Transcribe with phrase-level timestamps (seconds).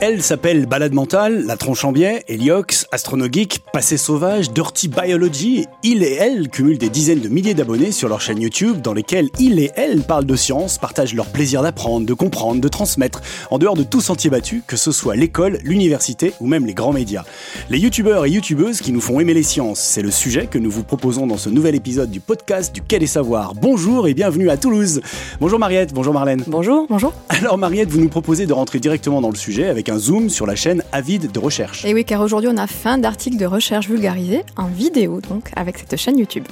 [0.00, 5.66] et elle s'appellent Balade Mentale, La Tronche en Biais, Heliox, Astronogeek, Passé Sauvage, Dirty Biology.
[5.82, 9.28] Il et elle cumulent des dizaines de milliers d'abonnés sur leur chaîne YouTube dans lesquels
[9.38, 13.58] il et elle parlent de science, partagent leur plaisir d'apprendre, de comprendre, de transmettre, en
[13.58, 17.24] dehors de tout sentier battu, que ce soit l'école, l'université ou même les grands médias.
[17.70, 20.70] Les youtubeurs et youtubeuses qui nous font aimer les sciences, c'est le sujet que nous
[20.70, 23.54] vous proposons dans ce nouvel épisode du podcast du Quai des Savoirs.
[23.54, 25.00] Bonjour et bienvenue à Toulouse.
[25.40, 26.42] Bonjour Mariette, bonjour Marlène.
[26.46, 27.12] Bonjour, bonjour.
[27.28, 30.46] Alors Mariette, vous nous proposez de rentrer directement dans le sujet avec un zoom sur
[30.46, 31.84] la chaîne Avide de recherche.
[31.84, 35.78] Et oui, car aujourd'hui on a fin d'articles de recherche vulgarisés en vidéo, donc avec
[35.78, 36.44] cette chaîne YouTube.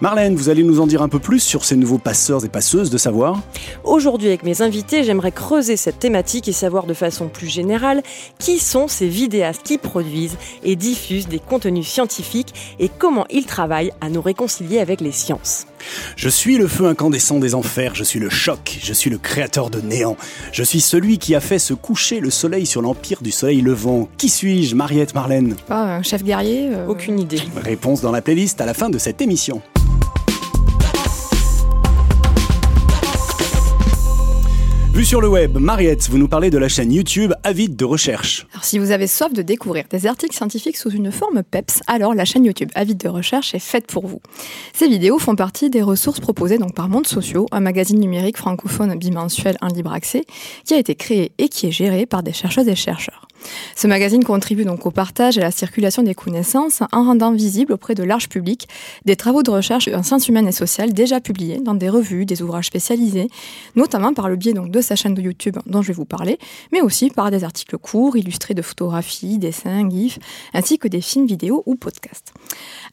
[0.00, 2.90] Marlène, vous allez nous en dire un peu plus sur ces nouveaux passeurs et passeuses
[2.90, 3.40] de savoir?
[3.84, 8.02] Aujourd'hui, avec mes invités, j'aimerais creuser cette thématique et savoir de façon plus générale
[8.38, 13.92] qui sont ces vidéastes qui produisent et diffusent des contenus scientifiques et comment ils travaillent
[14.00, 15.66] à nous réconcilier avec les sciences?
[16.16, 19.70] Je suis le feu incandescent des enfers, je suis le choc, je suis le créateur
[19.70, 20.16] de néant,
[20.52, 24.08] je suis celui qui a fait se coucher le soleil sur l'empire du soleil levant.
[24.18, 25.56] Qui suis-je, Mariette Marlène?
[25.66, 27.40] Pas un chef guerrier euh, Aucune idée.
[27.56, 29.62] Réponse dans la playlist à la fin de cette émission.
[34.94, 38.46] Vu sur le web, Mariette, vous nous parlez de la chaîne YouTube Avide de recherche.
[38.52, 42.14] Alors, si vous avez soif de découvrir des articles scientifiques sous une forme PEPS, alors
[42.14, 44.20] la chaîne YouTube Avide de recherche est faite pour vous.
[44.74, 49.56] Ces vidéos font partie des ressources proposées par Monde Sociaux, un magazine numérique francophone bimensuel
[49.62, 50.26] en libre accès,
[50.66, 53.28] qui a été créé et qui est géré par des chercheuses et chercheurs.
[53.76, 57.72] Ce magazine contribue donc au partage et à la circulation des connaissances en rendant visible
[57.72, 58.68] auprès de large public
[59.04, 62.42] des travaux de recherche en sciences humaines et sociales déjà publiés dans des revues, des
[62.42, 63.28] ouvrages spécialisés,
[63.76, 66.38] notamment par le biais donc de sa chaîne de YouTube dont je vais vous parler,
[66.72, 70.18] mais aussi par des articles courts illustrés de photographies, dessins, gifs,
[70.54, 72.32] ainsi que des films vidéo ou podcasts.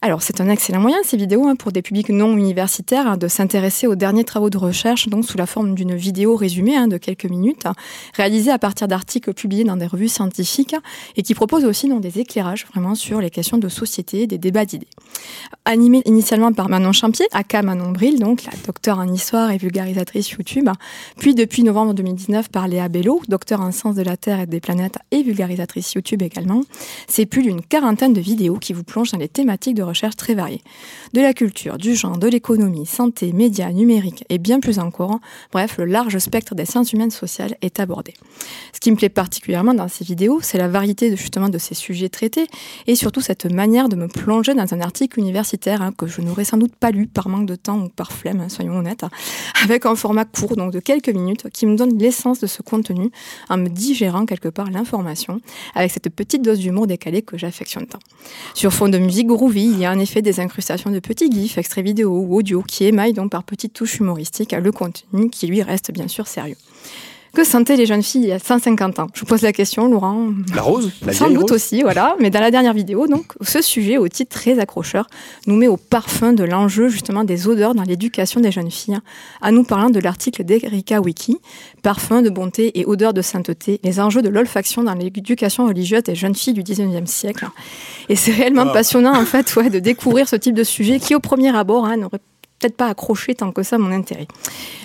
[0.02, 3.28] Alors c'est un excellent moyen ces vidéos hein, pour des publics non universitaires hein, de
[3.28, 6.96] s'intéresser aux derniers travaux de recherche donc sous la forme d'une vidéo résumée hein, de
[6.96, 7.64] quelques minutes,
[8.14, 10.39] réalisée à partir d'articles publiés dans des revues scientifiques
[11.16, 14.64] et qui propose aussi donc, des éclairages vraiment sur les questions de société, des débats
[14.64, 14.88] d'idées.
[15.64, 20.30] Animé initialement par Manon Champier, aka Manon Bril, donc la docteure en histoire et vulgarisatrice
[20.30, 20.68] YouTube,
[21.18, 24.60] puis depuis novembre 2019 par Léa Bello, docteur en sciences de la Terre et des
[24.60, 26.62] planètes et vulgarisatrice YouTube également,
[27.08, 30.34] c'est plus d'une quarantaine de vidéos qui vous plongent dans les thématiques de recherche très
[30.34, 30.62] variées.
[31.12, 35.20] De la culture, du genre, de l'économie, santé, médias, numérique et bien plus encore.
[35.52, 38.14] Bref, le large spectre des sciences humaines sociales est abordé.
[38.72, 41.74] Ce qui me plaît particulièrement dans ces vidéos, c'est la variété de, justement de ces
[41.74, 42.46] sujets traités
[42.86, 46.44] et surtout cette manière de me plonger dans un article universitaire hein, que je n'aurais
[46.44, 49.04] sans doute pas lu par manque de temps ou par flemme, hein, soyons honnêtes,
[49.64, 53.10] avec un format court, donc de quelques minutes, qui me donne l'essence de ce contenu
[53.48, 55.40] en me digérant quelque part l'information
[55.74, 57.98] avec cette petite dose d'humour décalé que j'affectionne tant.
[58.54, 61.58] Sur fond de musique groovy, il y a en effet des incrustations de petits gifs,
[61.58, 65.62] extraits vidéo ou audio qui émaillent donc par petites touches humoristiques le contenu qui lui
[65.62, 66.56] reste bien sûr sérieux.
[67.34, 69.06] Que sentaient les jeunes filles il y a 150 ans?
[69.14, 70.30] Je vous pose la question, Laurent.
[70.54, 72.16] La rose la Sans doute rose aussi, voilà.
[72.18, 75.06] Mais dans la dernière vidéo, donc, ce sujet, au titre très accrocheur,
[75.46, 78.98] nous met au parfum de l'enjeu justement des odeurs dans l'éducation des jeunes filles,
[79.42, 81.38] en nous parlant de l'article d'Erika Wiki,
[81.82, 86.14] Parfum de bonté et odeur de sainteté, les enjeux de l'olfaction dans l'éducation religieuse des
[86.14, 87.46] jeunes filles du 19e siècle.
[88.08, 88.72] Et c'est réellement Ah.
[88.72, 91.96] passionnant, en fait, ouais, de découvrir ce type de sujet qui, au premier abord, hein,
[91.96, 92.18] n'aurait
[92.60, 94.28] peut-être pas accroché tant que ça mon intérêt.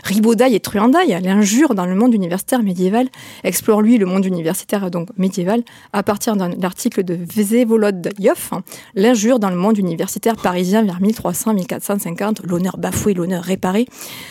[0.04, 3.08] Ribaudaille et truandaille, l'injure dans le monde universitaire médiéval,
[3.44, 5.64] explore lui le monde universitaire donc médiéval
[5.94, 8.64] à partir d'un article de Vsevolod Yoff, hein,
[8.96, 13.88] l'injure dans le monde universitaire parisien vers 1300-1450, l'honneur bafoué, l'honneur réparé.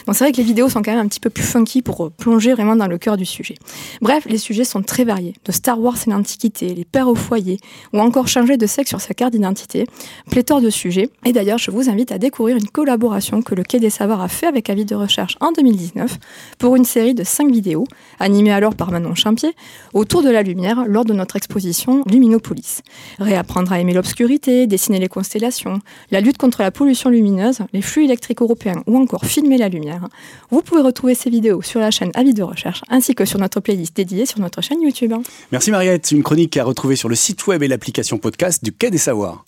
[0.07, 2.07] Donc c'est vrai que les vidéos sont quand même un petit peu plus funky pour
[2.07, 3.57] euh, plonger vraiment dans le cœur du sujet.
[4.01, 7.59] Bref, les sujets sont très variés, de Star Wars et l'Antiquité, les pères au foyer,
[7.93, 9.87] ou encore changer de sexe sur sa carte d'identité,
[10.31, 11.11] pléthore de sujets.
[11.27, 14.29] Et d'ailleurs, je vous invite à découvrir une collaboration que le Quai des Savoirs a
[14.29, 16.19] fait avec Avis de Recherche en 2019
[16.59, 17.87] pour une série de 5 vidéos,
[18.19, 19.55] animées alors par Manon Champier,
[19.93, 22.83] autour de la lumière lors de notre exposition Luminopolis.
[23.19, 28.05] Réapprendre à aimer l'obscurité, dessiner les constellations, la lutte contre la pollution lumineuse, les flux
[28.05, 30.09] électriques européens ou encore filmer la lumière.
[30.51, 33.61] Vous pouvez retrouver ces vidéos sur la chaîne Avis de Recherche ainsi que sur notre
[33.61, 35.15] playlist dédiée sur notre chaîne YouTube.
[35.53, 38.91] Merci Mariette, une chronique à retrouver sur le site web et l'application podcast du Quai
[38.91, 39.45] des Savoirs.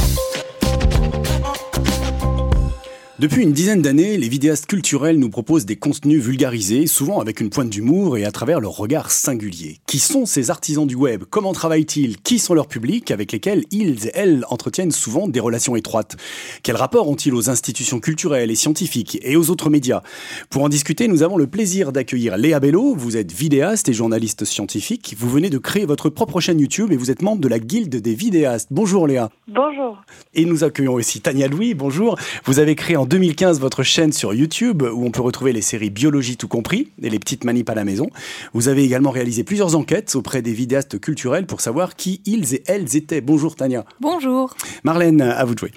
[3.19, 7.49] Depuis une dizaine d'années, les vidéastes culturels nous proposent des contenus vulgarisés, souvent avec une
[7.49, 9.79] pointe d'humour et à travers leur regard singulier.
[9.87, 11.25] Qui sont ces artisans du web?
[11.31, 12.19] Comment travaillent-ils?
[12.19, 13.11] Qui sont leurs publics?
[13.11, 16.17] Avec lesquels ils et elles entretiennent souvent des relations étroites?
[16.63, 20.03] Quel rapport ont-ils aux institutions culturelles et scientifiques et aux autres médias?
[20.51, 22.95] Pour en discuter, nous avons le plaisir d'accueillir Léa Bello.
[22.95, 25.17] Vous êtes vidéaste et journaliste scientifique.
[25.19, 27.97] Vous venez de créer votre propre chaîne YouTube et vous êtes membre de la Guilde
[27.97, 28.69] des vidéastes.
[28.71, 29.31] Bonjour Léa.
[29.49, 30.03] Bonjour.
[30.35, 31.73] Et nous accueillons aussi Tania Louis.
[31.73, 32.19] Bonjour.
[32.45, 35.63] Vous avez créé en en 2015 votre chaîne sur YouTube où on peut retrouver les
[35.63, 38.11] séries Biologie tout compris et les petites manips à la maison.
[38.53, 42.65] Vous avez également réalisé plusieurs enquêtes auprès des vidéastes culturels pour savoir qui ils et
[42.67, 43.21] elles étaient.
[43.21, 43.85] Bonjour Tania.
[44.01, 44.57] Bonjour.
[44.83, 45.71] Marlène, à vous de jouer.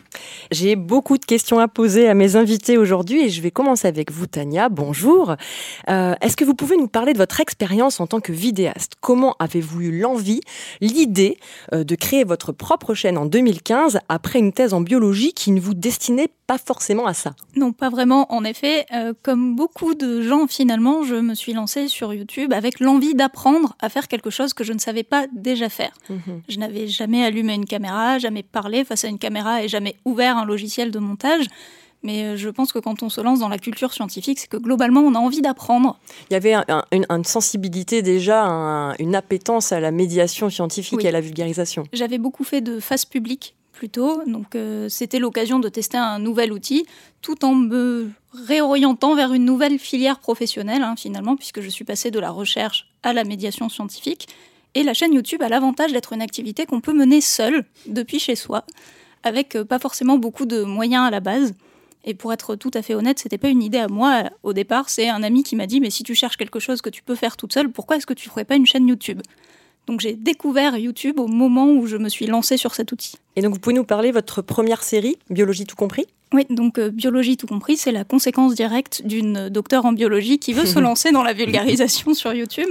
[0.49, 4.11] J'ai beaucoup de questions à poser à mes invités aujourd'hui et je vais commencer avec
[4.11, 4.69] vous Tania.
[4.69, 5.35] Bonjour.
[5.87, 8.93] Euh, est-ce que vous pouvez nous parler de votre expérience en tant que vidéaste?
[9.01, 10.41] Comment avez-vous eu l'envie,
[10.81, 11.37] l'idée
[11.73, 15.59] euh, de créer votre propre chaîne en 2015 après une thèse en biologie qui ne
[15.59, 18.31] vous destinait pas forcément à ça Non, pas vraiment.
[18.33, 22.80] En effet, euh, comme beaucoup de gens, finalement, je me suis lancée sur YouTube avec
[22.80, 25.92] l'envie d'apprendre à faire quelque chose que je ne savais pas déjà faire.
[26.10, 26.42] Mhm.
[26.48, 30.38] Je n'avais jamais allumé une caméra, jamais parlé face à une caméra et jamais ouvert
[30.38, 31.45] un logiciel de montage.
[32.01, 34.57] Mais euh, je pense que quand on se lance dans la culture scientifique, c'est que
[34.57, 36.00] globalement, on a envie d'apprendre.
[36.30, 36.56] Il y avait
[36.92, 38.45] une, sensibilité déjà,
[39.00, 41.83] une appétence à la médiation scientifique et à la vulgarisation.
[41.92, 43.56] J'avais beaucoup fait de face publique
[43.87, 46.85] donc euh, c'était l'occasion de tester un nouvel outil,
[47.21, 52.11] tout en me réorientant vers une nouvelle filière professionnelle, hein, finalement, puisque je suis passée
[52.11, 54.27] de la recherche à la médiation scientifique.
[54.75, 58.35] Et la chaîne YouTube a l'avantage d'être une activité qu'on peut mener seule, depuis chez
[58.35, 58.65] soi,
[59.23, 61.53] avec euh, pas forcément beaucoup de moyens à la base.
[62.05, 64.89] Et pour être tout à fait honnête, c'était pas une idée à moi au départ.
[64.89, 67.15] C'est un ami qui m'a dit Mais si tu cherches quelque chose que tu peux
[67.15, 69.21] faire toute seule, pourquoi est-ce que tu ferais pas une chaîne YouTube?
[69.87, 73.15] Donc j'ai découvert YouTube au moment où je me suis lancée sur cet outil.
[73.35, 76.05] Et donc vous pouvez nous parler de votre première série, Biologie tout compris?
[76.31, 80.53] Oui, donc euh, biologie tout compris, c'est la conséquence directe d'une docteure en biologie qui
[80.53, 82.69] veut se lancer dans la vulgarisation sur YouTube.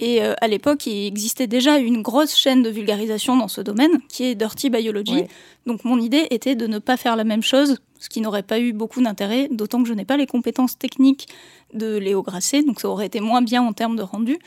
[0.00, 4.00] Et euh, à l'époque, il existait déjà une grosse chaîne de vulgarisation dans ce domaine,
[4.08, 5.24] qui est Dirty Biology.
[5.66, 8.58] Donc mon idée était de ne pas faire la même chose, ce qui n'aurait pas
[8.58, 11.28] eu beaucoup d'intérêt, d'autant que je n'ai pas les compétences techniques
[11.74, 14.38] de Léo Grasset, donc ça aurait été moins bien en termes de rendu.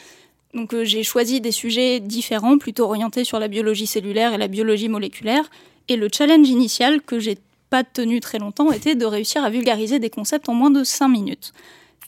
[0.54, 4.48] Donc euh, j'ai choisi des sujets différents, plutôt orientés sur la biologie cellulaire et la
[4.48, 5.50] biologie moléculaire.
[5.88, 7.38] Et le challenge initial, que j'ai
[7.70, 11.08] pas tenu très longtemps, était de réussir à vulgariser des concepts en moins de 5
[11.08, 11.54] minutes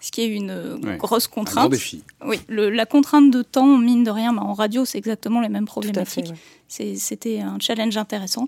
[0.05, 1.57] ce qui est une euh, grosse contrainte.
[1.57, 2.03] Un grand défi.
[2.23, 6.31] Oui, la contrainte de temps, mine de rien, en radio, c'est exactement les mêmes problématiques.
[6.67, 8.47] C'était un challenge intéressant.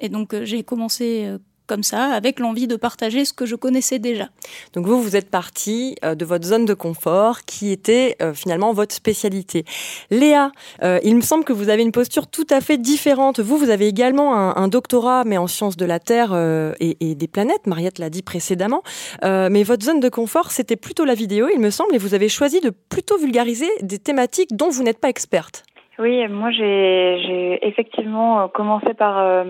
[0.00, 3.56] Et donc, euh, j'ai commencé euh, comme ça, avec l'envie de partager ce que je
[3.56, 4.26] connaissais déjà.
[4.74, 8.72] Donc vous, vous êtes parti euh, de votre zone de confort qui était euh, finalement
[8.72, 9.64] votre spécialité.
[10.10, 10.50] Léa,
[10.82, 13.40] euh, il me semble que vous avez une posture tout à fait différente.
[13.40, 16.34] Vous, vous avez également un, doctorat, mais en sciences de la Terre
[16.80, 17.66] et, des planètes.
[17.66, 18.82] Mariette l'a dit précédemment.
[19.22, 22.28] mais votre zone de confort, c'était plutôt la vidéo, il me semble, et vous avez
[22.28, 25.64] choisi de plutôt vulgariser des thématiques dont vous n'êtes pas experte.
[25.98, 29.44] Oui, moi j'ai effectivement commencé par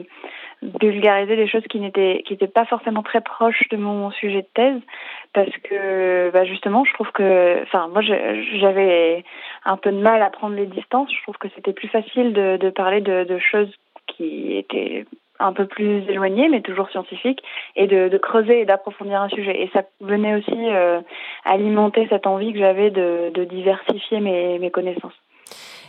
[0.80, 4.48] vulgariser des choses qui n'étaient qui étaient pas forcément très proches de mon sujet de
[4.54, 4.80] thèse
[5.32, 9.24] parce que bah justement je trouve que enfin moi j'avais
[9.64, 11.10] un peu de mal à prendre les distances.
[11.14, 13.72] Je trouve que c'était plus facile de, de parler de, de, choses
[14.06, 15.06] qui étaient
[15.40, 17.42] un peu plus éloignées mais toujours scientifiques
[17.76, 19.62] et de, de creuser et d'approfondir un sujet.
[19.62, 21.00] Et ça venait aussi euh,
[21.44, 25.18] alimenter cette envie que j'avais de, de diversifier mes, mes connaissances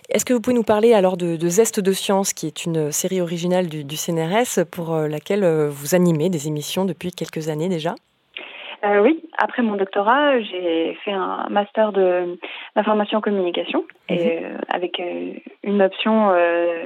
[0.09, 3.21] est-ce que vous pouvez nous parler alors de, Zeste de Science, qui est une série
[3.21, 7.95] originale du, CNRS pour euh, laquelle euh, vous animez des émissions depuis quelques années déjà?
[8.83, 12.37] Euh, oui, après mon doctorat, j'ai fait un master de
[12.75, 14.45] d'information communication et mhm.
[14.45, 16.31] euh, avec euh, une option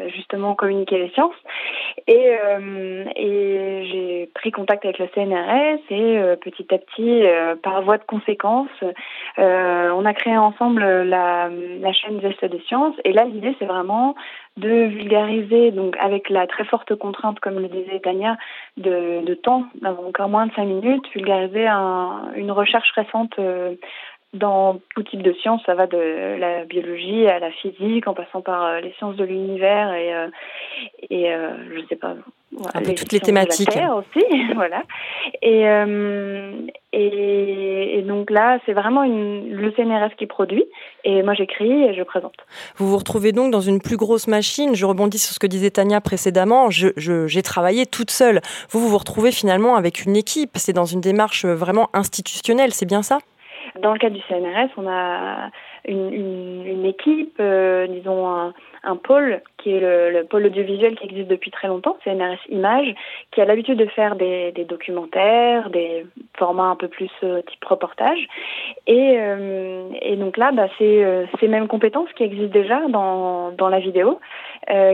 [0.10, 1.36] justement communiquer les sciences
[2.07, 2.31] et
[3.16, 7.24] et j'ai pris contact avec le CNRS et petit à petit
[7.62, 8.70] par voie de conséquence
[9.38, 11.50] on a créé ensemble la
[11.82, 14.15] la chaîne Zeste des sciences et là l'idée c'est vraiment
[14.60, 18.38] de vulgariser, donc avec la très forte contrainte, comme le disait Tania,
[18.77, 23.75] de, de temps, encore moins de cinq minutes, vulgariser un, une recherche récente euh,
[24.33, 28.41] dans tout type de sciences, ça va de la biologie à la physique, en passant
[28.41, 30.27] par euh, les sciences de l'univers et, euh,
[31.09, 32.13] et euh, je sais pas,
[32.51, 33.71] voilà, les toutes les thématiques.
[33.74, 34.24] De la aussi,
[34.55, 34.83] voilà.
[35.41, 35.63] Et,
[36.93, 40.65] et, et, donc là, c'est vraiment une, le CNRS qui produit,
[41.03, 42.36] et moi j'écris et je présente.
[42.77, 44.75] Vous vous retrouvez donc dans une plus grosse machine.
[44.75, 46.69] Je rebondis sur ce que disait Tania précédemment.
[46.69, 48.41] J'ai je, travaillé toute seule.
[48.69, 50.51] Vous, vous vous retrouvez finalement avec une équipe.
[50.55, 53.19] C'est dans une démarche vraiment institutionnelle, c'est bien ça?
[53.81, 55.50] Dans le cadre du CNRS, on a
[55.88, 58.27] une, équipe, euh, disons
[58.83, 62.93] un, pôle qui est le, le, pôle audiovisuel qui existe depuis très longtemps, CNRS Images,
[63.31, 66.05] qui a l'habitude de faire des, documentaires, des
[66.38, 68.27] formats un peu plus euh, type reportage.
[68.88, 71.05] Et, euh, donc là, bah, c'est
[71.39, 74.19] ces mêmes compétences qui existent déjà dans, la vidéo,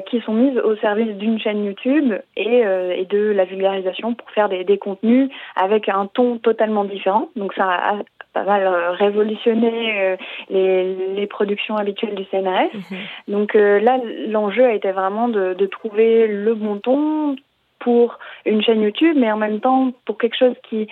[0.08, 2.64] qui sont mises au service d'une chaîne YouTube et,
[3.10, 7.30] de la vulgarisation pour faire des, des contenus avec un ton totalement différent.
[7.36, 8.00] Donc ça
[8.36, 10.18] pas mal euh, révolutionné euh,
[10.50, 12.70] les, les, productions habituelles du CNRS.
[12.74, 12.98] Mhm.
[13.30, 17.38] Donc euh, là, l'enjeu a été vraiment de, de, trouver le bon ton
[17.80, 20.88] pour une chaîne YouTube, mais en même temps pour quelque chose qui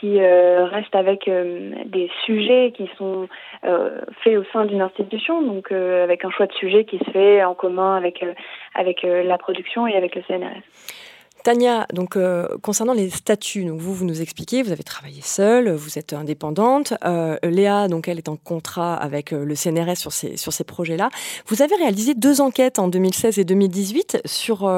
[0.00, 3.28] qui euh, reste avec euh, des sujets qui sont
[3.64, 7.44] euh, faits au sein d'une institution, donc avec un choix de sujet qui se fait
[7.44, 8.24] en commun avec
[8.74, 10.62] avec la production et avec le CNRS.
[11.46, 15.70] Tania, donc euh, concernant les statuts, donc vous vous nous expliquez, vous avez travaillé seule,
[15.70, 16.94] vous êtes indépendante.
[17.04, 20.64] Euh, Léa, donc elle est en contrat avec euh, le CNRS sur ces sur ces
[20.64, 21.08] projets-là.
[21.46, 24.68] Vous avez réalisé deux enquêtes en 2016 et 2018 sur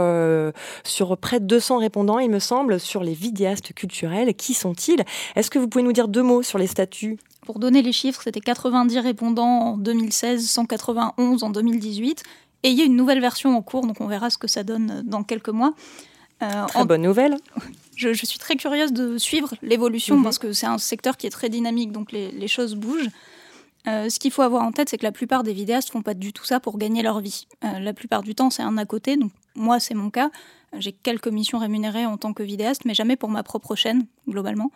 [0.85, 4.35] sur près de 200 répondants, il me semble, sur les vidéastes culturels.
[4.35, 5.03] Qui sont-ils?
[5.37, 7.19] Est-ce que vous pouvez nous dire deux mots sur les statuts?
[7.47, 12.25] Pour donner les chiffres, c'était 90 répondants en 2016, 191 en 2018.
[12.65, 14.65] Et il y a une nouvelle version en cours, donc on verra ce que ça
[14.65, 15.75] donne dans quelques mois.
[16.43, 17.37] Euh, très bonne nouvelle.
[17.97, 20.25] Je, suis très curieuse de suivre l'évolution mhm.
[20.25, 23.11] parce que c'est un secteur qui est très dynamique, donc les, choses bougent.
[23.87, 26.15] Euh, ce qu'il faut avoir en tête, c'est que la plupart des vidéastes font pas
[26.15, 27.47] du tout ça pour gagner leur vie.
[27.65, 29.17] Euh, la plupart du temps, c'est un à côté.
[29.17, 30.31] Donc moi, c'est mon cas.
[30.77, 34.71] J'ai quelques missions rémunérées en tant que vidéaste, mais jamais pour ma propre chaîne globalement.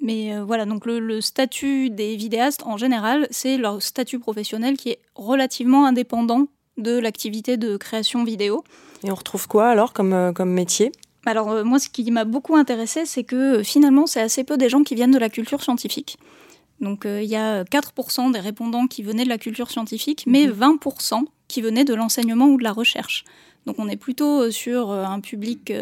[0.00, 4.98] Mais voilà, donc le, statut des vidéastes en général, c'est leur statut professionnel qui est
[5.14, 6.48] relativement indépendant
[6.82, 8.64] de l'activité de création vidéo.
[9.04, 10.92] Et on retrouve quoi alors comme, euh, comme métier?
[11.24, 14.56] Alors euh, moi, ce qui m'a beaucoup intéressé, c'est que euh, finalement, c'est assez peu
[14.56, 16.18] des gens qui viennent de la culture scientifique.
[16.80, 21.20] Donc il y a 4% des répondants qui venaient de la culture scientifique, mais 20%
[21.20, 21.26] mhm.
[21.46, 23.22] qui venaient de l'enseignement ou de la recherche.
[23.66, 25.72] Donc on est plutôt sur un public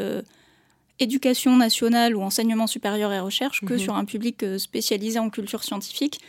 [0.99, 3.79] éducation nationale ou enseignement supérieur et recherche que mhm.
[3.79, 6.21] sur un public spécialisé en culture scientifique.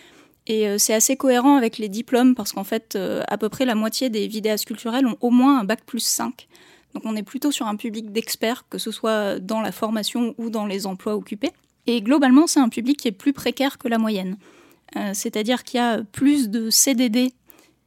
[0.48, 4.10] Et c'est assez cohérent avec les diplômes parce qu'en fait, à peu près la moitié
[4.10, 6.48] des vidéastes culturels ont au moins un bac plus 5.
[6.94, 10.50] Donc on est plutôt sur un public d'experts, que ce soit dans la formation ou
[10.50, 11.52] dans les emplois occupés.
[11.88, 14.38] Et globalement, c'est un public qui est plus précaire que la moyenne.
[14.96, 17.34] Euh, c'est-à-dire qu'il y a plus de CDD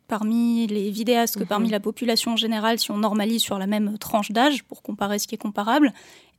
[0.09, 1.73] parmi les vidéastes que parmi mhm.
[1.73, 5.35] la population générale si on normalise sur la même tranche d'âge pour comparer ce qui
[5.35, 5.93] est comparable.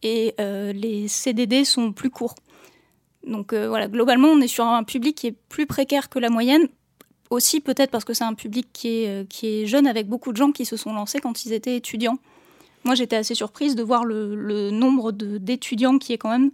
[0.03, 2.35] Et euh, les CDD sont plus courts.
[3.25, 6.29] Donc euh, voilà, globalement, on est sur un public qui est plus précaire que la
[6.29, 6.67] moyenne.
[7.31, 10.37] Aussi peut-être parce que c'est un public qui est, qui est jeune avec beaucoup de
[10.37, 12.19] gens qui se sont lancés quand ils étaient étudiants
[12.85, 16.51] moi, j'étais assez surprise de voir le, nombre d'étudiants qui est quand même.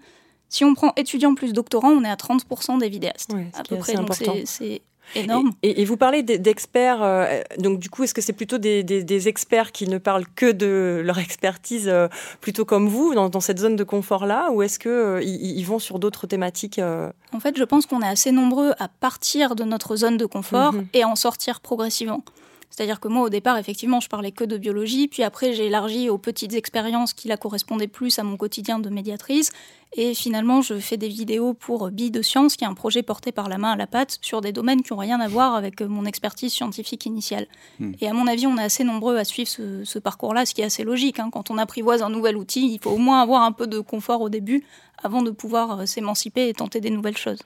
[0.47, 3.93] Si on prend étudiants plus doctorants, on est à 30% des vidéastes, à peu près.
[3.93, 4.13] Donc
[4.45, 4.81] c'est
[5.15, 5.51] énorme.
[5.63, 9.87] Et, vous parlez d'experts, euh, donc du coup, est-ce que c'est plutôt des, experts qui
[9.87, 12.07] ne parlent que de leur expertise, euh,
[12.39, 15.99] plutôt comme vous, dans, cette zone de confort-là, ou est-ce qu'ils euh, ils vont sur
[15.99, 20.17] d'autres thématiques En fait, je pense qu'on est assez nombreux à partir de notre zone
[20.17, 20.87] de confort mhm.
[20.93, 22.23] et en sortir progressivement.
[22.71, 26.09] C'est-à-dire que moi, au départ, effectivement, je parlais que de biologie, puis après, j'ai élargi
[26.09, 29.51] aux petites expériences qui la correspondaient plus à mon quotidien de médiatrice.
[29.97, 33.33] Et finalement, je fais des vidéos pour Billes de Science, qui est un projet porté
[33.33, 35.81] par la main à la patte sur des domaines qui n'ont rien à voir avec
[35.81, 37.45] mon expertise scientifique initiale.
[37.79, 37.91] Hmm.
[37.99, 40.65] Et à mon avis, on est assez nombreux à suivre ce, parcours-là, ce qui est
[40.65, 41.19] assez logique.
[41.19, 41.29] Hein.
[41.31, 44.21] Quand on apprivoise un nouvel outil, il faut au moins avoir un peu de confort
[44.21, 44.63] au début
[45.03, 47.43] avant de pouvoir euh, s'émanciper et tenter des nouvelles choses.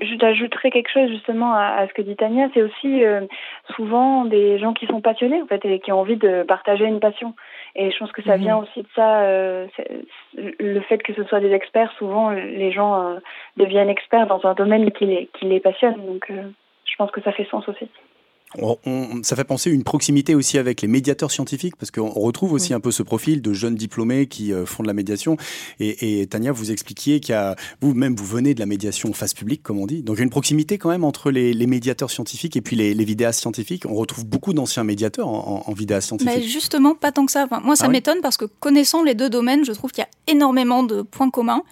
[0.00, 3.26] Je t'ajouterais quelque chose justement à, ce que dit Tania, c'est aussi euh,
[3.76, 7.00] souvent des gens qui sont passionnés en fait et qui ont envie de partager une
[7.00, 7.34] passion.
[7.74, 8.42] Et je pense que ça mhm.
[8.42, 9.66] vient aussi de ça, euh,
[10.34, 11.92] le fait que ce soit des experts.
[11.98, 13.18] Souvent, les gens euh,
[13.56, 15.96] deviennent experts dans un domaine qui les, qui les passionne.
[16.06, 17.88] Donc, je pense que ça fait sens aussi
[19.22, 22.80] ça fait penser une proximité aussi avec les médiateurs scientifiques, parce qu'on retrouve aussi un
[22.80, 25.36] peu ce profil de jeunes diplômés qui euh, font de la médiation.
[25.80, 29.62] Et, Tania, vous expliquiez qu'il y a, vous-même, vous venez de la médiation face publique,
[29.62, 30.02] comme on dit.
[30.02, 33.04] Donc il y a une proximité quand même entre les, médiateurs scientifiques et puis les,
[33.04, 33.84] vidéastes scientifiques.
[33.86, 36.34] On retrouve beaucoup d'anciens médiateurs en, en, vidéastes scientifiques.
[36.34, 37.46] Mais justement, pas tant que ça.
[37.62, 40.32] moi, ça ah m'étonne parce que connaissant les deux domaines, je trouve qu'il y a
[40.32, 41.62] énormément de points communs.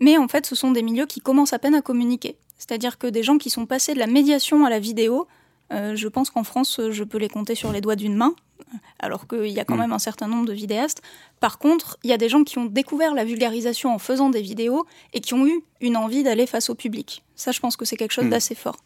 [0.00, 2.36] Mais en fait, ce sont des milieux qui commencent à peine à communiquer.
[2.58, 5.26] C'est-à-dire que des gens qui sont passés de la médiation à la vidéo,
[5.72, 8.34] euh, je pense qu'en France, je peux les compter sur les doigts d'une main,
[8.98, 9.80] alors qu'il y a quand mm.
[9.80, 11.02] même un certain nombre de vidéastes.
[11.40, 14.42] Par contre, il y a des gens qui ont découvert la vulgarisation en faisant des
[14.42, 17.22] vidéos et qui ont eu une envie d'aller face au public.
[17.34, 18.30] Ça, je pense que c'est quelque chose mm.
[18.30, 18.76] d'assez fort.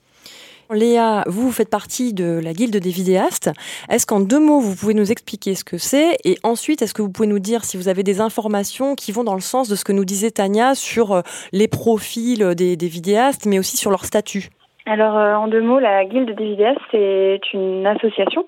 [0.72, 3.50] Léa, vous, faites partie de la guilde des vidéastes.
[3.88, 7.02] Est-ce qu'en deux mots, vous pouvez nous expliquer ce que c'est Et ensuite, est-ce que
[7.02, 9.74] vous pouvez nous dire si vous avez des informations qui vont dans le sens de
[9.74, 14.04] ce que nous disait Tania sur euh, les profils des vidéastes, mais aussi sur leur
[14.04, 14.50] statut?
[14.90, 18.44] Alors, euh, en deux mots, la Guilde des vidéastes, c'est une association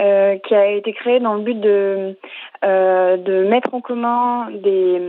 [0.00, 2.16] euh, qui a été créée dans le but de,
[2.64, 5.02] euh, de mettre en commun des,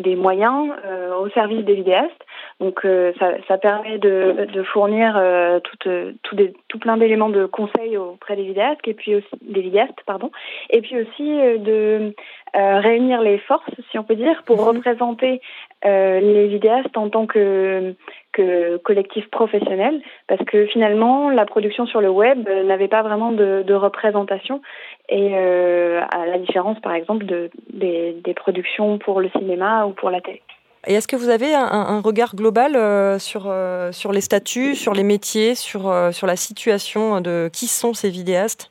[0.00, 0.72] des moyens
[1.20, 2.24] au service des vidéastes.
[2.60, 2.80] Donc
[3.18, 5.20] ça, ça, permet de, de fournir
[5.62, 5.90] tout,
[6.22, 10.00] tout, des, tout plein d'éléments de conseils auprès des vidéastes et puis aussi des vidéastes
[10.06, 10.30] pardon
[10.70, 12.14] et puis aussi de
[12.54, 14.78] réunir les forces si on peut dire pour mhm.
[14.78, 15.42] représenter
[15.84, 17.94] les vidéastes en tant que
[18.36, 23.62] que collectif professionnel, parce que finalement, la production sur le web n'avait pas vraiment de,
[23.66, 24.60] de représentation,
[25.08, 29.92] et euh, à la différence, par exemple, de, des, des, productions pour le cinéma ou
[29.92, 30.42] pour la télé.
[30.86, 34.74] Et est-ce que vous avez un, un regard global euh, sur, euh, sur les statuts,
[34.74, 38.70] sur les métiers, sur, euh, sur la situation de qui sont ces vidéastes?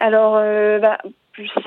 [0.00, 0.98] Alors, euh, bah,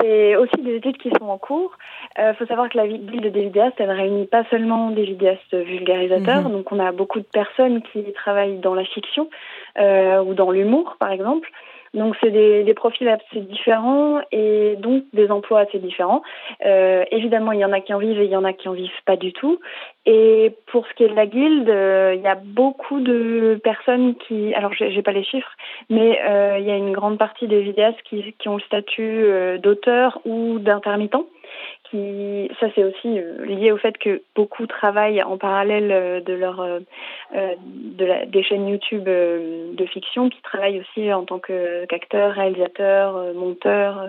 [0.00, 1.72] c'est aussi des études qui sont en cours.
[2.16, 5.04] Il euh, faut savoir que la ville de des vidéastes, elle réunit pas seulement des
[5.04, 6.42] vidéastes vulgarisateurs.
[6.42, 6.52] Mhm.
[6.52, 9.28] Donc, on a beaucoup de personnes qui travaillent dans la fiction
[9.78, 11.50] euh, ou dans l'humour, par exemple.
[11.94, 16.22] Donc c'est des, des, profils assez différents et donc des emplois assez différents.
[16.66, 18.68] Euh, évidemment, il y en a qui en vivent et il y en a qui
[18.68, 19.60] en vivent pas du tout.
[20.04, 24.16] Et pour ce qui est de la guilde, euh, il y a beaucoup de personnes
[24.16, 25.52] qui, alors j'ai pas les chiffres,
[25.88, 29.24] mais euh, il y a une grande partie des vidéastes qui, qui ont le statut
[29.24, 31.14] euh, d'auteur ou d'intermittent
[32.60, 36.60] ça c'est aussi euh, lié au fait que beaucoup travaillent en parallèle euh, de leur
[36.60, 36.80] euh,
[37.32, 44.08] de la, des chaînes YouTube de fiction qui travaillent aussi en tant qu'acteurs, réalisateurs, monteurs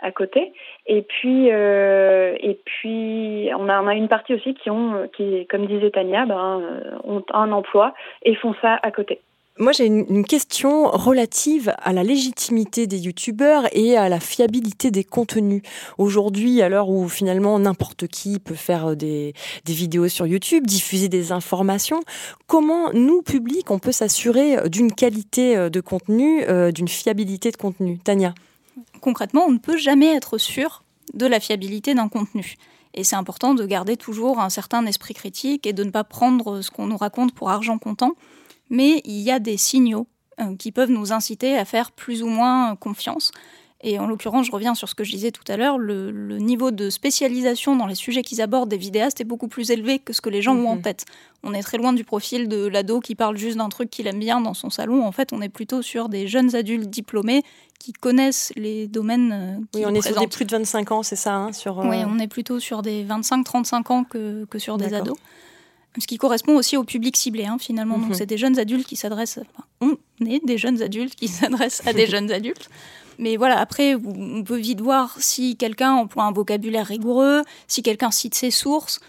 [0.00, 0.52] à côté.
[0.86, 5.66] Et puis et puis on a on a une partie aussi qui ont qui comme
[5.66, 6.62] disait Tania ben,
[7.04, 9.20] ont un emploi et font ça à côté.
[9.60, 15.02] Moi, j'ai une, question relative à la légitimité des youtubeurs et à la fiabilité des
[15.02, 15.62] contenus.
[15.96, 19.34] Aujourd'hui, à l'heure où finalement n'importe qui peut faire des,
[19.64, 22.00] des, vidéos sur YouTube, diffuser des informations,
[22.46, 27.98] comment nous, public, on peut s'assurer d'une qualité de contenu, euh, d'une fiabilité de contenu?
[27.98, 28.34] Tania?
[29.00, 30.84] Concrètement, on ne peut jamais être sûr
[31.14, 32.54] de la fiabilité d'un contenu.
[32.94, 36.60] Et c'est important de garder toujours un certain esprit critique et de ne pas prendre
[36.60, 38.14] ce qu'on nous raconte pour argent comptant
[38.70, 40.06] mais il y a des signaux
[40.40, 43.32] euh, qui peuvent nous inciter à faire plus ou moins confiance.
[43.80, 46.72] Et en l'occurrence, je reviens sur ce que je disais tout à l'heure, le, niveau
[46.72, 50.20] de spécialisation dans les sujets qu'ils abordent des vidéastes est beaucoup plus élevé que ce
[50.20, 50.82] que les gens ont en mhm.
[50.82, 51.04] tête.
[51.44, 54.18] On est très loin du profil de l'ado qui parle juste d'un truc qu'il aime
[54.18, 55.04] bien dans son salon.
[55.06, 57.44] En fait, on est plutôt sur des jeunes adultes diplômés
[57.78, 59.32] qui connaissent les domaines.
[59.32, 61.98] Euh, oui, on est sur des plus de 25 ans, c'est ça hein, sur, Oui,
[62.04, 65.16] on est plutôt sur des 25-35 ans que, que sur des ados
[65.96, 67.98] ce qui correspond aussi au public ciblé hein, finalement.
[67.98, 68.14] Donc mhm.
[68.14, 69.40] c'est des jeunes adultes qui s'adressent,
[69.80, 72.68] on est des jeunes adultes qui s'adressent à des jeunes adultes.
[73.18, 78.12] Mais voilà, après, on peut vite voir si quelqu'un emploie un vocabulaire rigoureux, si quelqu'un
[78.12, 79.00] cite ses sources.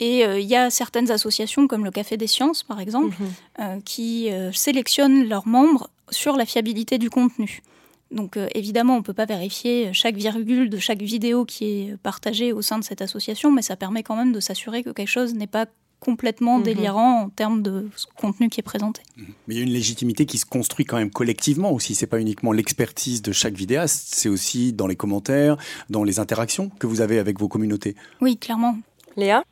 [0.00, 3.28] Et euh, il y a certaines associations, comme le Café des Sciences, par exemple, mhm.
[3.60, 7.62] euh, qui euh, sélectionnent leurs membres sur la fiabilité du contenu.
[8.10, 12.54] Donc évidemment, on ne peut pas vérifier chaque virgule de chaque vidéo qui est partagée
[12.54, 15.34] au sein de cette association, mais ça permet quand même de s'assurer que quelque chose
[15.34, 15.66] n'est pas
[16.00, 16.64] complètement mhm.
[16.64, 19.02] délirant en termes de contenu qui est présenté.
[19.16, 19.26] Mhm.
[19.46, 21.94] Mais il y a une légitimité qui se construit quand même collectivement aussi.
[21.94, 25.56] C'est pas uniquement l'expertise de chaque vidéaste, c'est aussi dans les commentaires,
[25.90, 27.94] dans les interactions que vous avez avec vos communautés.
[28.20, 28.76] Oui, clairement.
[29.16, 29.42] Léa?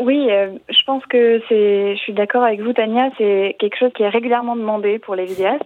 [0.00, 3.92] Oui, euh, je pense que c'est, je suis d'accord avec vous, Tania, c'est quelque chose
[3.94, 5.62] qui est régulièrement demandé pour les vidéastes.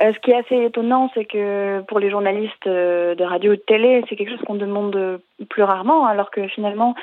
[0.00, 3.56] Euh, ce qui est assez étonnant, c'est que pour les journalistes euh, de radio ou
[3.56, 6.94] de télé, c'est quelque chose qu'on demande plus rarement, alors que finalement,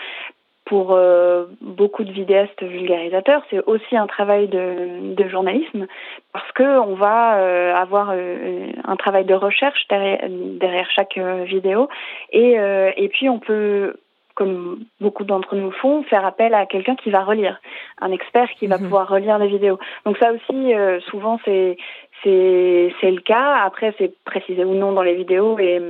[0.69, 5.88] pour euh, beaucoup de vidéastes vulgarisateurs, c'est aussi un travail de, de journalisme
[6.32, 11.89] parce que on va euh, avoir euh, un travail de recherche derrière, derrière chaque vidéo
[12.32, 12.51] et,
[12.97, 13.95] et puis on peut
[14.36, 17.60] comme beaucoup d'entre nous font, faire appel à quelqu'un qui va relire,
[17.99, 18.84] un expert qui va mhm.
[18.84, 19.79] pouvoir relire les vidéos.
[20.05, 20.71] Donc ça aussi,
[21.10, 21.77] souvent, c'est
[22.23, 23.55] c'est le cas.
[23.63, 25.82] Après, c'est précisé ou non dans les vidéos et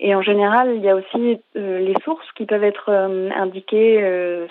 [0.00, 3.98] et en général, il y a aussi euh, les sources qui peuvent être euh, indiquées
[4.00, 4.46] euh,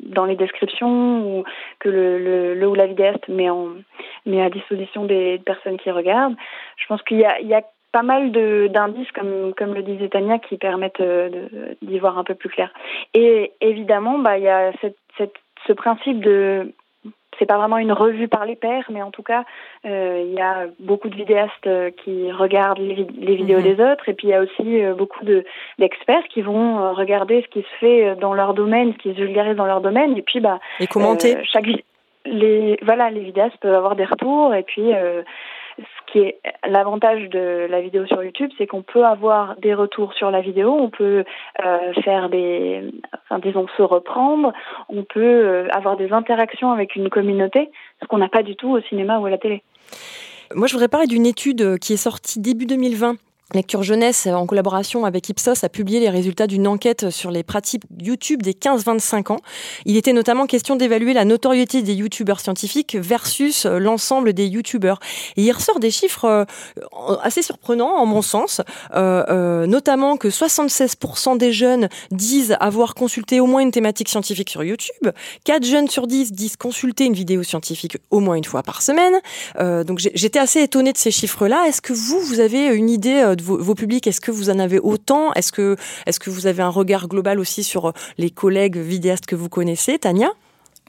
[0.00, 1.44] dans les descriptions ou
[1.80, 3.68] que le, ou la vidéaste met en
[4.24, 6.36] met à disposition des personnes qui regardent.
[6.76, 7.62] Je pense qu'il y a il y a
[7.92, 11.02] pas mal d'indices, comme, comme le disait Tania, qui permettent
[11.80, 12.70] d'y voir un peu plus clair.
[13.14, 14.98] Et évidemment, bah, il y a cette,
[15.66, 16.74] ce principe de
[17.38, 19.44] c'est pas vraiment une revue par les pairs, mais en tout cas,
[19.84, 22.94] euh, il y a beaucoup de vidéastes euh, qui regardent les,
[23.36, 23.64] vidéos mhm.
[23.64, 25.44] des autres, et puis il y a aussi euh, beaucoup de
[25.78, 29.56] d'experts qui vont regarder ce qui se fait dans leur domaine, ce qui se vulgarise
[29.56, 31.36] dans leur domaine, et puis bah et commenter.
[31.44, 31.66] chaque
[32.24, 34.92] les voilà, les vidéastes peuvent avoir des retours, et puis
[36.06, 40.30] qui est l'avantage de la vidéo sur YouTube, c'est qu'on peut avoir des retours sur
[40.30, 41.24] la vidéo, on peut
[41.64, 42.82] euh, faire des,
[43.24, 44.52] enfin, disons, se reprendre,
[44.88, 47.70] on peut euh, avoir des interactions avec une communauté,
[48.02, 49.62] ce qu'on n'a pas du tout au cinéma ou à la télé.
[50.54, 53.16] Moi, je voudrais parler d'une étude qui est sortie début 2020
[53.54, 57.84] Lecture Jeunesse, en collaboration avec Ipsos, a publié les résultats d'une enquête sur les pratiques
[58.02, 59.38] YouTube des 15-25 ans.
[59.84, 64.98] Il était notamment question d'évaluer la notoriété des YouTubeurs scientifiques versus euh, l'ensemble des YouTubeurs.
[65.36, 68.62] Et il ressort des chiffres euh, assez surprenants, en mon sens,
[68.96, 74.64] euh, notamment que 76% des jeunes disent avoir consulté au moins une thématique scientifique sur
[74.64, 75.12] YouTube.
[75.44, 79.14] 4 jeunes sur 10 disent consulter une vidéo scientifique au moins une fois par semaine.
[79.84, 81.66] donc j'étais assez étonnée de ces chiffres-là.
[81.68, 85.32] Est-ce que vous, vous avez une idée vos, publics Est-ce que vous en avez autant?
[85.34, 89.36] Est-ce que, est que vous avez un regard global aussi sur les collègues vidéastes que
[89.36, 90.30] vous connaissez, Tania?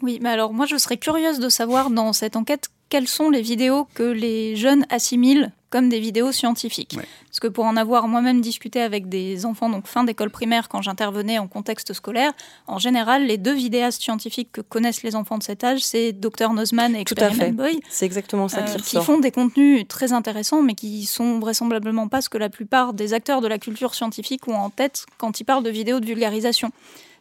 [0.01, 3.41] Oui, mais alors moi je serais curieuse de savoir dans cette enquête quelles sont les
[3.41, 6.97] vidéos que les jeunes assimilent comme des vidéos scientifiques.
[7.27, 10.81] Parce que pour en avoir moi-même discuté avec des enfants, donc fin d'école primaire, quand
[10.81, 12.31] j'intervenais en contexte scolaire,
[12.67, 16.53] en général, les deux vidéastes scientifiques que connaissent les enfants de cet âge, c'est Dr
[16.53, 17.79] Nozman et Experiment Boy.
[17.89, 22.07] C'est exactement ça qui euh, Qui font des contenus très intéressants, mais qui sont vraisemblablement
[22.07, 25.39] pas ce que la plupart des acteurs de la culture scientifique ont en tête quand
[25.39, 26.71] ils parlent de vidéos de vulgarisation.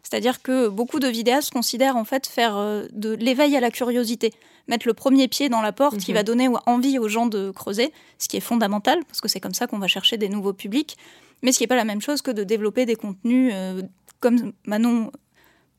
[0.09, 4.33] C'est-à-dire que beaucoup de vidéastes considèrent en fait faire euh, de l'éveil à la curiosité,
[4.69, 6.17] mettre le premier pied dans la porte qui mhm.
[6.17, 9.55] va donner envie aux gens de creuser, ce qui est fondamental parce que c'est comme
[9.55, 10.97] ça qu'on va chercher des nouveaux publics,
[11.43, 13.83] mais ce qui n'est pas la même chose que de développer des contenus euh,
[14.21, 15.11] comme Manon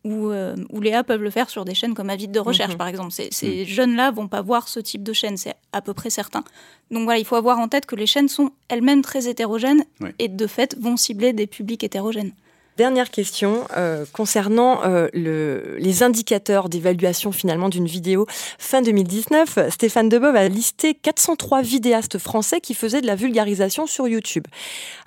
[0.04, 2.78] ou, euh, ou, Léa peuvent le faire sur des chaînes comme Avide de recherche, mhm.
[2.78, 3.12] par exemple.
[3.12, 3.64] Ces, mhm.
[3.66, 6.44] jeunes-là vont pas voir ce type de chaîne, c'est à peu près certain.
[6.92, 9.86] Donc voilà, il faut avoir en tête que les chaînes sont elles-mêmes très hétérogènes
[10.20, 12.34] et de fait vont cibler des publics hétérogènes.
[12.78, 18.28] Dernière question euh, concernant euh, le, les indicateurs d'évaluation finalement d'une vidéo.
[18.60, 24.08] Fin 2019, Stéphane Debove a listé 403 vidéastes français qui faisaient de la vulgarisation sur
[24.08, 24.46] YouTube.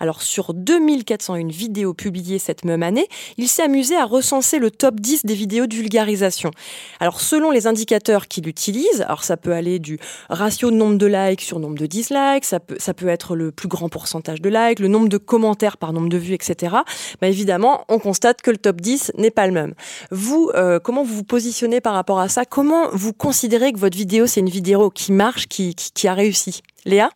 [0.01, 3.07] Alors sur 2401 vidéos publiées cette même année,
[3.37, 6.51] il s'est amusé à recenser le top 10 des vidéos de vulgarisation.
[6.99, 11.07] Alors selon les indicateurs qu'il utilise, alors ça peut aller du ratio de nombre de
[11.07, 14.49] likes sur nombre de dislikes, ça peut, ça peut être le plus grand pourcentage de
[14.49, 16.75] likes, le nombre de commentaires par nombre de vues, etc.
[17.21, 19.75] Bah, évidemment, on constate que le top 10 n'est pas le même.
[20.11, 22.45] Vous, euh, comment vous vous positionnez par rapport à ça?
[22.45, 25.75] Comment vous considérez que votre vidéo, c'est une vidéo qui marche, qui,
[26.07, 26.63] a réussi?
[26.85, 27.11] Léa?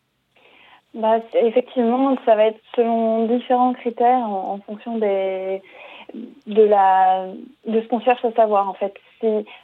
[0.94, 5.62] Bah, Effectivement, ça va être selon différents critères en, fonction des,
[6.46, 7.26] de, la,
[7.66, 8.94] de ce qu'on cherche à savoir en fait.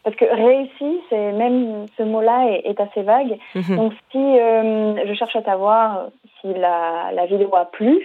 [0.02, 3.38] parce que réussi, c'est même ce mot-là est, assez vague.
[3.54, 3.76] Mhm.
[3.76, 6.08] Donc si euh, je cherche à savoir
[6.40, 8.00] si la, la vidéo a plu,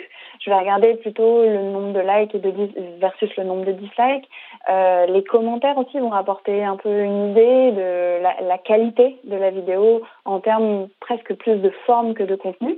[0.46, 2.54] je vais regarder plutôt le nombre de likes et de
[3.00, 4.30] versus le nombre de dislikes.
[4.70, 9.50] Euh, les commentaires aussi vont rapporter un peu une idée de la, qualité de la
[9.50, 12.78] vidéo en termes presque plus de forme que de contenu.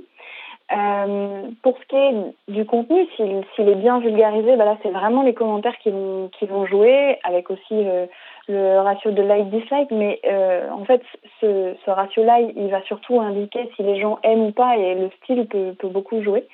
[0.70, 5.22] Euh, pour ce qui est du contenu, s'il est bien vulgarisé, bah là c'est vraiment
[5.22, 8.06] les commentaires qui vont jouer, avec aussi le,
[8.48, 9.90] le ratio de like-dislike.
[9.90, 11.02] Mais euh, en fait,
[11.40, 15.46] ce, ratio-là, il va surtout indiquer si les gens aiment ou pas, et le style
[15.46, 16.46] peut beaucoup jouer.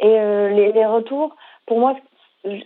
[0.00, 1.34] Et euh, les, les, retours,
[1.66, 1.96] pour moi,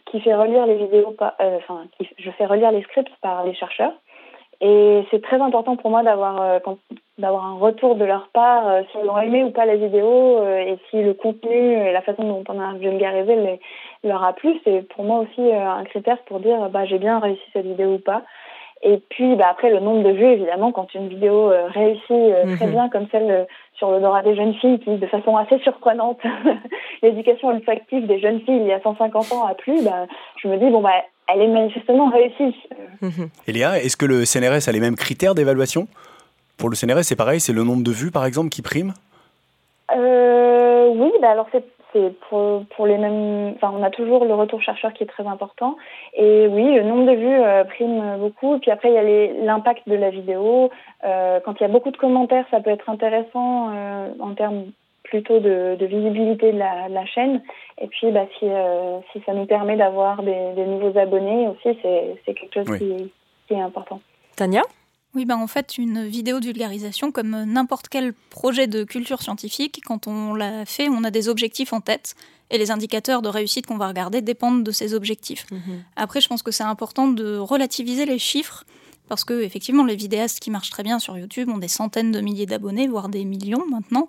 [0.07, 1.85] qui fait relire les vidéos, euh, enfin,
[2.18, 3.95] je fais relire les scripts par les chercheurs.
[4.64, 6.61] Et c'est très important pour moi d'avoir euh,
[7.18, 10.57] d'avoir un retour de leur part, euh, s'ils ont aimé ou pas la vidéo, euh,
[10.59, 13.61] et si le contenu et la façon dont on a vulgarisé les,
[14.05, 14.61] leur a plu.
[14.62, 17.99] C'est pour moi aussi un critère pour dire bah j'ai bien réussi cette vidéo ou
[17.99, 18.23] pas.
[18.83, 22.73] Et puis bah, après le nombre de vues évidemment quand une vidéo réussit très mhm.
[22.73, 26.18] bien comme celle sur l'odorat des jeunes filles qui de façon assez surprenante
[27.03, 30.57] l'éducation olfactive des jeunes filles il y a 150 ans a plu, bah, je me
[30.57, 30.90] dis bon bah
[31.29, 32.57] elle est manifestement réussie.
[33.01, 33.29] Mhm.
[33.47, 35.87] Elia, est-ce que le CNRS a les mêmes critères d'évaluation?
[36.57, 38.95] Pour le CNRS, c'est pareil, c'est le nombre de vues, par exemple, qui prime?
[39.95, 41.64] Euh, Oui, bah alors c'est
[42.29, 43.55] pour, pour, les mêmes.
[43.57, 45.77] Enfin, on a toujours le retour chercheur qui est très important.
[46.15, 48.57] Et oui, le nombre de vues euh, prime beaucoup.
[48.57, 50.71] Et puis après, il y a l'impact de la vidéo.
[51.05, 53.71] Euh, quand il y a beaucoup de commentaires, ça peut être intéressant
[54.19, 54.65] en termes
[55.13, 57.43] plutôt de, visibilité de la, chaîne.
[57.79, 62.35] Et puis, bah, si, euh, si ça nous permet d'avoir des, nouveaux abonnés aussi, c'est
[62.35, 63.13] quelque chose qui,
[63.55, 64.01] est important.
[64.37, 64.63] Tania?
[65.14, 69.83] Oui, ben en fait, une vidéo de vulgarisation, comme n'importe quel projet de culture scientifique,
[69.85, 72.14] quand on l'a fait, on a des objectifs en tête.
[72.51, 75.46] Et les indicateurs de réussite qu'on va regarder dépendent de ces objectifs.
[75.51, 75.85] Mhm.
[75.96, 78.64] Après, je pense que c'est important de relativiser les chiffres,
[79.09, 82.20] parce que, effectivement, les vidéastes qui marchent très bien sur YouTube ont des centaines de
[82.20, 84.09] milliers d'abonnés, voire des millions maintenant.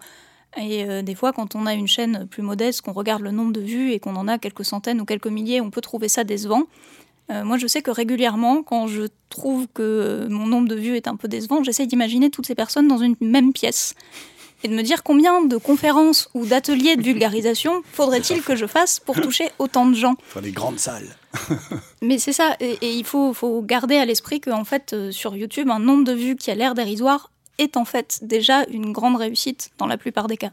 [0.56, 3.52] Et euh, des fois, quand on a une chaîne plus modeste, qu'on regarde le nombre
[3.52, 6.24] de vues et qu'on en a quelques centaines ou quelques milliers, on peut trouver ça
[6.24, 6.64] décevant.
[7.32, 11.08] Euh, moi, je sais que régulièrement, quand je trouve que mon nombre de vues est
[11.08, 13.96] un peu décevant, j'essaye d'imaginer toutes ces personnes dans une même pièce
[14.64, 19.00] et de me dire combien de conférences ou d'ateliers de vulgarisation faudrait-il que je fasse
[19.00, 20.16] pour toucher autant de gens.
[20.36, 21.18] Dans les grandes salles.
[22.02, 25.70] Mais c'est ça, et, il faut, faut, garder à l'esprit qu'en fait, euh, sur YouTube,
[25.70, 29.72] un nombre de vues qui a l'air dérisoire est en fait déjà une grande réussite
[29.78, 30.52] dans la plupart des cas.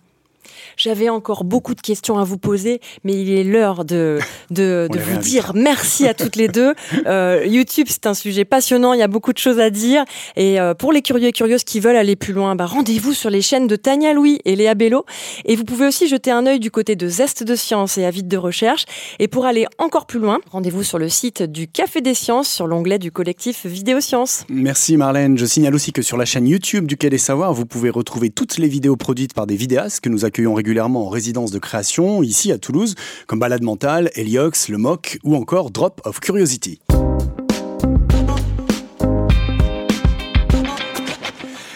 [0.77, 4.19] J'avais encore beaucoup de questions à vous poser, mais il est l'heure de,
[4.51, 6.75] de, vous dire merci à toutes les deux.
[7.07, 10.05] Euh, YouTube, c'est un sujet passionnant, il y a beaucoup de choses à dire.
[10.37, 13.31] Et euh, pour les curieux et curieuses qui veulent aller plus loin, bah, rendez-vous sur
[13.31, 15.07] les chaînes de Tania Louis et Léa Bello.
[15.45, 18.29] Et vous pouvez aussi jeter un œil du côté de Zeste de Science et Avide
[18.29, 18.85] de Recherche.
[19.19, 22.67] Et pour aller encore plus loin, rendez-vous sur le site du Café des Sciences, sur
[22.67, 24.45] l'onglet du collectif Vidéosciences.
[24.49, 25.39] Merci Marlène.
[25.39, 28.31] Je signale aussi que sur la chaîne YouTube du Quai des Savoirs, vous pouvez retrouver
[28.31, 32.23] toutes les vidéos produites par des vidéastes que nous accueillons régulièrement en résidence de création,
[32.23, 32.95] ici à Toulouse,
[33.27, 36.79] comme Balade Mentale, Heliox, Le Moc ou encore Drop of Curiosity.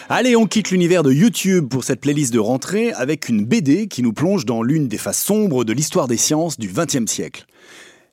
[0.07, 4.01] Allez, on quitte l'univers de YouTube pour cette playlist de rentrée avec une BD qui
[4.01, 7.45] nous plonge dans l'une des faces sombres de l'histoire des sciences du XXe siècle.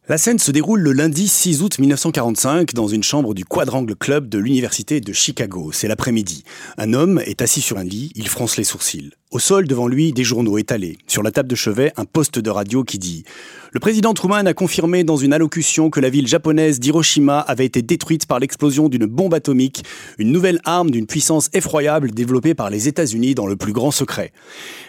[0.09, 4.29] La scène se déroule le lundi 6 août 1945 dans une chambre du Quadrangle Club
[4.29, 5.71] de l'Université de Chicago.
[5.71, 6.43] C'est l'après-midi.
[6.77, 9.13] Un homme est assis sur un lit, il fronce les sourcils.
[9.31, 10.99] Au sol, devant lui, des journaux étalés.
[11.07, 13.23] Sur la table de chevet, un poste de radio qui dit
[13.71, 17.81] Le président Truman a confirmé dans une allocution que la ville japonaise d'Hiroshima avait été
[17.81, 19.85] détruite par l'explosion d'une bombe atomique,
[20.19, 24.33] une nouvelle arme d'une puissance effroyable développée par les États-Unis dans le plus grand secret.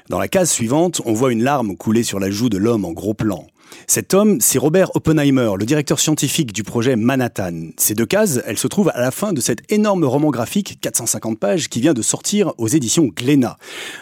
[0.10, 2.94] Dans la case suivante, on voit une larme couler sur la joue de l'homme en
[2.94, 3.46] gros plan.
[3.88, 7.70] Cet homme, c'est Robert Oppenheimer, le directeur scientifique du projet Manhattan.
[7.78, 11.40] Ces deux cases, elles se trouvent à la fin de cet énorme roman graphique, 450
[11.40, 13.58] pages, qui vient de sortir aux éditions Glénat.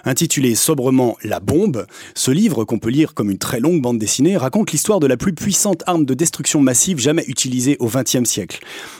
[0.05, 4.37] Intitulé sobrement La bombe, ce livre, qu'on peut lire comme une très longue bande dessinée,
[4.37, 8.59] raconte l'histoire de la plus puissante arme de destruction massive jamais utilisée au XXe siècle.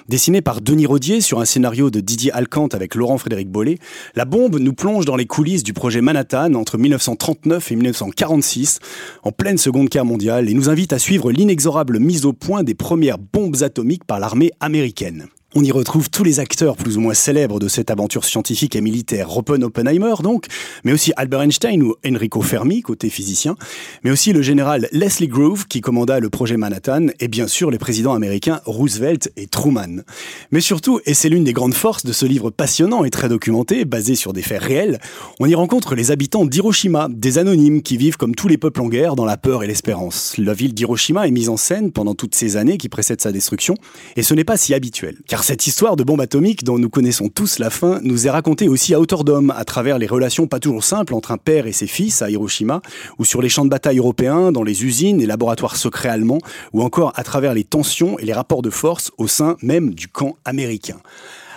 [0.09, 3.77] Dessiné par Denis Rodier sur un scénario de Didier Alcante avec Laurent Frédéric Bollet,
[4.15, 8.79] La bombe nous plonge dans les coulisses du projet Manhattan entre 1939 et 1946,
[9.23, 12.75] en pleine Seconde Guerre mondiale, et nous invite à suivre l'inexorable mise au point des
[12.75, 15.27] premières bombes atomiques par l'armée américaine.
[15.53, 18.79] On y retrouve tous les acteurs plus ou moins célèbres de cette aventure scientifique et
[18.79, 19.29] militaire.
[19.29, 20.45] Ropen Oppenheimer, donc,
[20.85, 23.57] mais aussi Albert Einstein ou Enrico Fermi, côté physicien,
[24.05, 27.79] mais aussi le général Leslie Groove, qui commanda le projet Manhattan, et bien sûr les
[27.79, 30.03] présidents américains Roosevelt et Truman.
[30.51, 33.83] Mais surtout, et c'est l'une des grandes forces de ce livre passionnant et très documenté,
[33.83, 35.01] basé sur des faits réels,
[35.41, 38.87] on y rencontre les habitants d'Hiroshima, des anonymes qui vivent comme tous les peuples en
[38.87, 40.33] guerre dans la peur et l'espérance.
[40.37, 43.75] La ville d'Hiroshima est mise en scène pendant toutes ces années qui précèdent sa destruction,
[44.15, 47.59] et ce n'est pas si habituel, cette histoire de bombe atomique dont nous connaissons tous
[47.59, 50.83] la fin nous est racontée aussi à hauteur d'homme, à travers les relations pas toujours
[50.83, 52.81] simples entre un père et ses fils à Hiroshima,
[53.17, 56.41] ou sur les champs de bataille européens, dans les usines et laboratoires secrets allemands,
[56.73, 60.07] ou encore à travers les tensions et les rapports de force au sein même du
[60.07, 60.97] camp américain.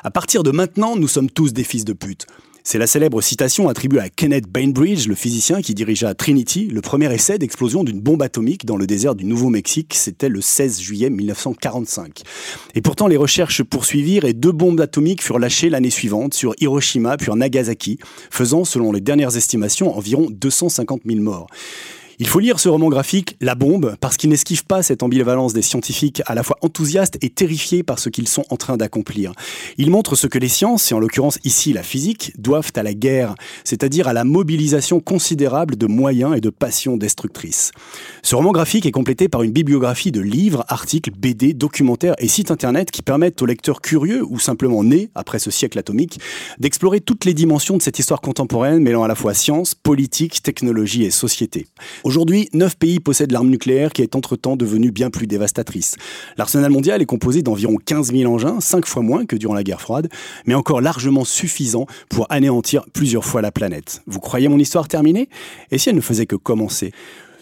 [0.02, 2.26] À partir de maintenant, nous sommes tous des fils de pute.
[2.66, 7.12] C'est la célèbre citation attribuée à Kenneth Bainbridge, le physicien qui dirigea Trinity, le premier
[7.12, 9.92] essai d'explosion d'une bombe atomique dans le désert du Nouveau-Mexique.
[9.92, 12.22] C'était le 16 juillet 1945.
[12.74, 17.18] Et pourtant, les recherches poursuivirent et deux bombes atomiques furent lâchées l'année suivante sur Hiroshima
[17.18, 17.98] puis en Nagasaki,
[18.30, 21.48] faisant, selon les dernières estimations, environ 250 000 morts.
[22.20, 25.62] Il faut lire ce roman graphique, La bombe, parce qu'il n'esquive pas cette ambivalence des
[25.62, 29.32] scientifiques à la fois enthousiastes et terrifiés par ce qu'ils sont en train d'accomplir.
[29.78, 32.94] Il montre ce que les sciences, et en l'occurrence ici la physique, doivent à la
[32.94, 37.72] guerre, c'est-à-dire à la mobilisation considérable de moyens et de passions destructrices.
[38.22, 42.52] Ce roman graphique est complété par une bibliographie de livres, articles, BD, documentaires et sites
[42.52, 46.20] internet qui permettent aux lecteurs curieux ou simplement nés après ce siècle atomique
[46.60, 51.04] d'explorer toutes les dimensions de cette histoire contemporaine mêlant à la fois science, politique, technologie
[51.04, 51.66] et société.
[52.04, 55.96] Aujourd'hui, neuf pays possèdent l'arme nucléaire qui est entre-temps devenue bien plus dévastatrice.
[56.36, 59.80] L'arsenal mondial est composé d'environ 15 000 engins, cinq fois moins que durant la guerre
[59.80, 60.10] froide,
[60.44, 64.02] mais encore largement suffisant pour anéantir plusieurs fois la planète.
[64.06, 65.30] Vous croyez mon histoire terminée?
[65.70, 66.92] Et si elle ne faisait que commencer?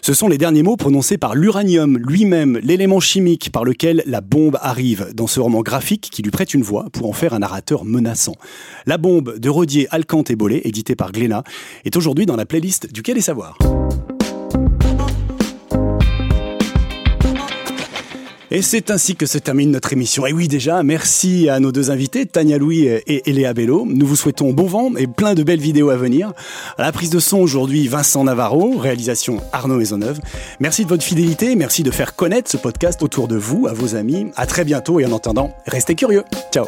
[0.01, 4.57] Ce sont les derniers mots prononcés par l'uranium lui-même, l'élément chimique par lequel la bombe
[4.61, 7.83] arrive, dans ce roman graphique qui lui prête une voix pour en faire un narrateur
[7.83, 8.35] menaçant.
[8.85, 11.43] La bombe de Rodier, Alcante et Bollet, édité par Glénat,
[11.83, 13.57] est aujourd'hui dans la playlist du Quai des Savoirs.
[18.55, 20.27] Et c'est ainsi que se termine notre émission.
[20.27, 23.83] Et oui, déjà, merci à nos deux invités, Tania Louis et Eléa Bello.
[23.87, 26.33] Nous vous souhaitons bon vent et plein de belles vidéos à venir.
[26.77, 30.19] À la prise de son aujourd'hui, Vincent Navarro, réalisation Arnaud Maisonneuve.
[30.59, 33.95] Merci de votre fidélité, merci de faire connaître ce podcast autour de vous, à vos
[33.95, 34.27] amis.
[34.35, 36.23] À très bientôt et en attendant, restez curieux.
[36.53, 36.67] Ciao.